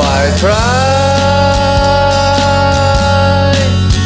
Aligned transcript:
I 0.00 0.30
try 0.36 0.58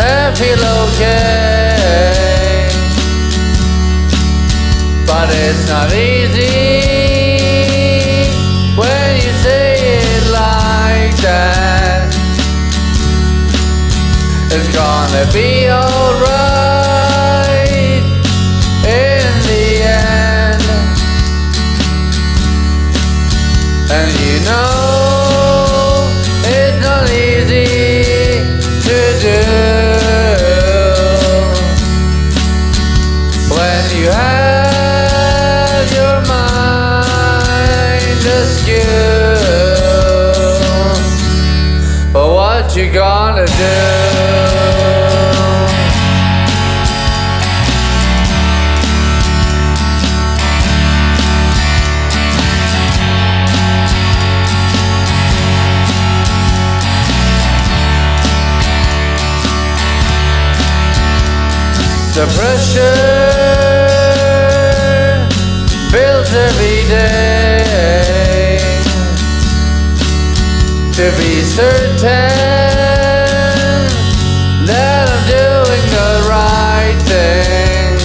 and 0.00 0.36
feel 0.36 0.62
okay, 0.84 2.68
but 5.06 5.28
it's 5.32 5.62
not 5.68 5.92
easy 5.92 6.65
It's 14.58 14.68
gonna 14.74 15.24
be 15.34 15.68
alright 15.68 16.00
in 18.86 19.40
the 19.44 19.82
end. 19.84 20.62
And 23.92 24.08
you 24.24 24.40
know 24.48 26.08
it's 26.42 26.78
not 26.80 27.04
easy 27.10 27.68
to 28.80 28.98
do 29.20 29.40
when 33.52 33.84
you 33.94 34.08
have 34.08 35.86
your 35.92 36.16
mind 36.32 38.24
askew. 38.24 39.04
But 42.10 42.28
what 42.32 42.74
you 42.74 42.86
gonna 42.90 43.44
do? 43.44 44.05
The 62.16 62.24
pressure 62.28 62.96
builds 65.92 66.32
every 66.32 66.88
day 66.88 68.56
to 70.94 71.12
be 71.18 71.42
certain 71.42 72.00
that 74.64 75.04
I'm 75.12 75.24
doing 75.28 75.84
the 75.92 76.10
right 76.32 76.96
thing. 77.04 77.98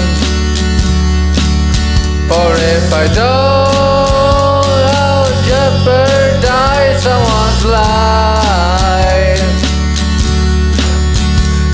For 2.28 2.52
if 2.76 2.92
I 2.94 3.08
don't, 3.16 4.84
I'll 5.00 5.32
jeopardize 5.48 7.00
someone's 7.02 7.64
life. 7.64 8.20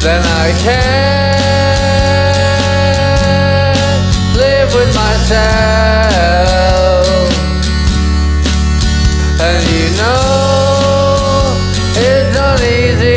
Then 0.04 0.22
I 0.24 0.54
can't 0.62 1.07
with. 5.30 6.98
And 9.42 9.64
you 9.72 9.86
know 9.98 11.58
it's 11.96 12.30
not 12.34 12.60
easy 12.62 13.16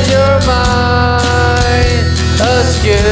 your 0.09 0.35
mind 0.47 2.05
askew. 2.41 3.11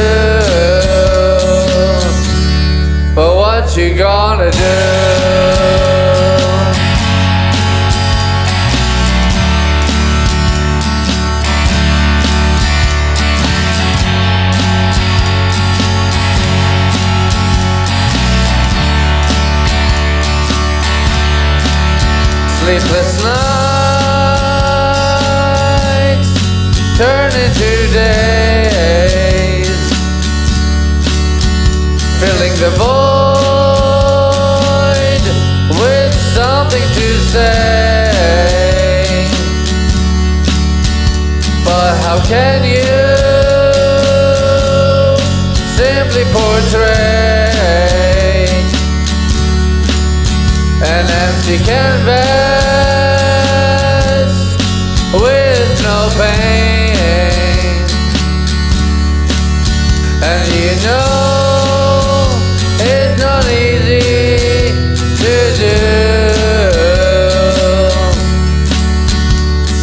But 3.14 3.30
what 3.36 3.76
you 3.76 3.88
gonna 3.94 4.50
do? 4.50 5.01
Sleepless 22.72 23.12
nights 23.22 23.52
turn 26.96 27.30
into 27.44 27.70
days, 27.92 29.68
filling 32.18 32.54
the 32.56 32.70
void 32.80 33.12
with 35.82 36.14
something 36.14 36.86
to 36.96 37.08
say. 37.28 38.08
But 41.62 41.92
how 42.00 42.16
can 42.24 42.64
you 42.64 42.96
simply 45.76 46.24
portray 46.32 47.31
an 50.98 51.06
empty 51.26 51.56
canvas 51.64 52.32
with 55.14 55.70
no 55.82 55.98
pain? 56.20 56.92
And 60.30 60.42
you 60.54 60.70
know 60.86 62.28
it's 62.90 63.14
not 63.18 63.44
easy 63.48 64.00
to 65.22 65.34
do 65.62 65.76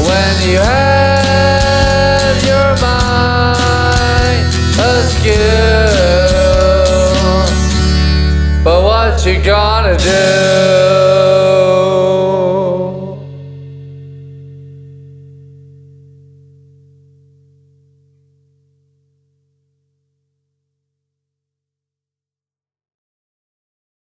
when 0.08 0.34
you 0.50 0.60
have 0.60 2.38
your 2.46 2.70
mind 2.86 4.50
askew. 4.78 5.69
What 9.00 9.26
you 9.26 9.42
gonna 9.42 9.98
do? 9.98 11.09